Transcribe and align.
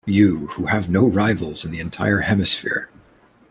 You, 0.07 0.47
who 0.47 0.65
have 0.65 0.89
no 0.89 1.05
rivals 1.05 1.63
in 1.63 1.69
the 1.69 1.79
entire 1.79 2.21
hemisphere! 2.21 2.89